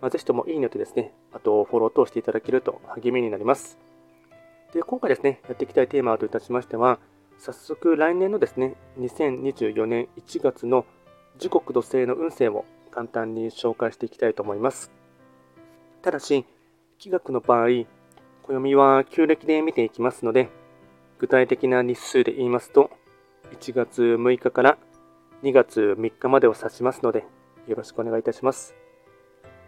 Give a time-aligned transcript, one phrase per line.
[0.00, 3.78] まあ、ぜひともいいねとですね、あとフォロー等していただけると励みになります。
[4.72, 6.98] で、今回ですね、やっていきたいテーマといたしましては、
[7.38, 10.84] 早速来年のですね、2024年1月の
[11.38, 14.90] 時刻土星の運勢を簡単に紹介していきたいと思います。
[16.02, 16.46] ただし、
[16.98, 17.86] 気学の場合、
[18.42, 20.48] 暦は旧暦で見ていきますので、
[21.18, 22.90] 具体的な日数で言いますと、
[23.52, 24.78] 1月6日から
[25.42, 27.24] 2月3日までを指しますので、
[27.66, 28.85] よろしくお願いいたします。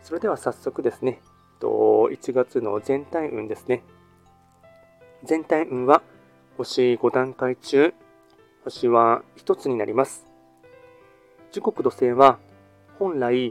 [0.08, 1.20] それでは早速ですね、
[1.60, 3.82] 1月の全体運ですね。
[5.22, 6.00] 全体運は
[6.56, 7.92] 星5段階中、
[8.64, 10.24] 星は1つになります。
[11.52, 12.38] 時刻土星は
[12.98, 13.48] 本来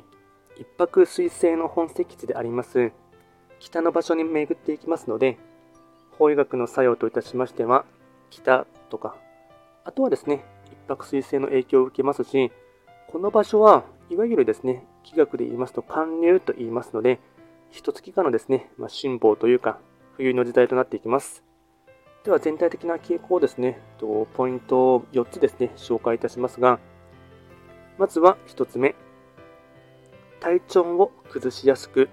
[0.55, 2.91] 一泊水星の本石地であります
[3.59, 5.37] 北の場所に巡っていきますので、
[6.17, 7.85] 法医学の作用といたしましては、
[8.31, 9.15] 北とか、
[9.85, 12.51] あとはですね、一泊水星の影響を受けますし、
[13.11, 17.19] この場所はいわゆるですね、気学で言いますと寒入と言いますので、
[17.71, 19.79] 一月間のですね、まあ、辛抱というか、
[20.17, 21.43] 冬の時代となっていきます。
[22.25, 26.79] では全体的な傾向をですね、とポイントを4つですね、紹介いたしますが、
[27.97, 28.95] まずは1つ目、
[30.41, 32.09] 体調を崩しやすく、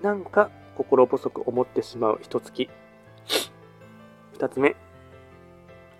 [0.00, 2.70] なんか心細く思ってしまう一月。
[4.38, 4.76] 2つ目、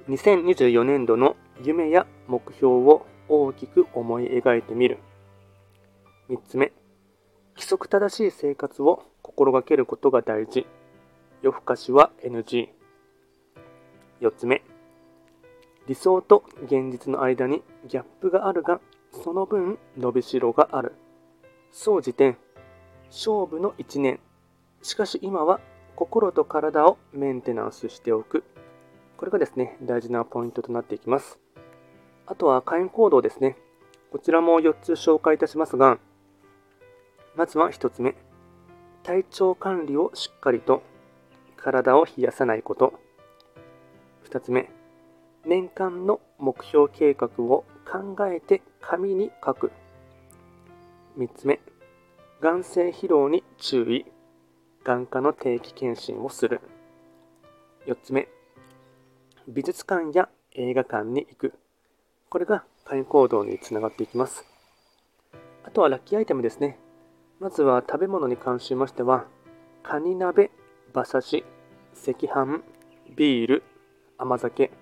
[0.08, 4.98] 2024年度の夢や目標を大きく思い描いてみる。
[6.28, 6.72] 3つ目、
[7.54, 10.66] 規則正しい生活を心がけることが大事。
[11.40, 12.68] 夜更かしは NG。
[14.20, 14.62] 4つ目、
[15.86, 20.92] 理想と現実の間にギャップがあるが、その分伸びしろがある。
[21.72, 22.36] 総じて、
[23.06, 24.20] 勝負の1年。
[24.82, 25.60] しかし今は
[25.96, 28.44] 心と体をメンテナンスしておく。
[29.16, 31.38] これがですね、大事なポイントとなっていきます。
[32.26, 33.56] あとは会員行動ですね。
[34.12, 35.98] こちらも4つ紹介いたしますが、
[37.38, 38.16] まずは1つ目。
[39.04, 40.82] 体調管理をしっかりと
[41.56, 42.94] 体を冷やさないこと。
[44.28, 44.68] 2つ目。
[45.46, 49.70] 年間の目標計画を考えて紙に書く。
[51.16, 51.60] 3つ目。
[52.40, 54.04] 眼性疲労に注意。
[54.82, 56.60] 眼科の定期検診をする。
[57.86, 58.26] 4つ目。
[59.46, 61.54] 美術館や映画館に行く。
[62.30, 64.44] これが会員行動につながっていきます。
[65.62, 66.80] あとはラッキーアイテムですね。
[67.40, 69.24] まずは食べ物に関しましては、
[69.84, 70.50] カニ鍋、
[70.92, 71.44] 馬刺し、
[71.94, 72.62] 赤飯、
[73.14, 73.62] ビール、
[74.16, 74.72] 甘酒。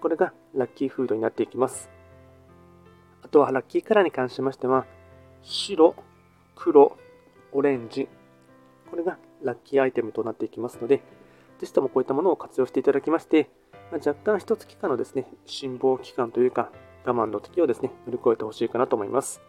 [0.00, 1.88] これがラッキーフードになっていきます。
[3.22, 4.86] あとはラッキーカラーに関しましては、
[5.42, 5.94] 白、
[6.56, 6.96] 黒、
[7.52, 8.08] オレンジ。
[8.90, 10.96] これがラッキーアイテムとなっていきますので、
[11.60, 13.50] ぜひともこういったものを活用していただきまして、
[13.92, 16.72] ま、若干一月間のですね、辛抱期間というか、
[17.04, 19.40] 我慢の時をですね、乗り越えてほしいかなと思います。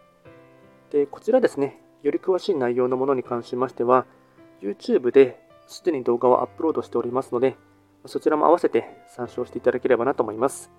[0.90, 4.06] で、こちらですね、より詳しい内容のものに関しましては、
[4.62, 7.56] YouTube ですでに動画をアップロードしておりますので、
[8.06, 10.70] そちらも合わせて参照していただければなと思います。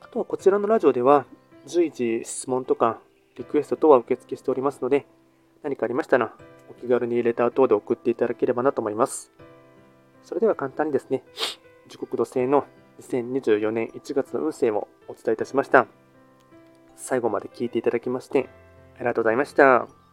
[0.00, 1.26] あとはこちらのラジオでは、
[1.66, 3.00] 随時質問とか
[3.36, 5.06] リクエスト等は受付しておりますので、
[5.62, 6.34] 何かありましたら、
[6.70, 9.32] お気軽にレター等で送っていただければなと思います。
[10.22, 11.24] それでは簡単にですね、
[11.88, 12.64] 時刻土星の
[13.00, 15.86] 2024年1月の運勢をお伝えいたしました。
[16.96, 18.48] 最後まで聞いていただきまして、
[18.96, 20.03] ありがとうございました。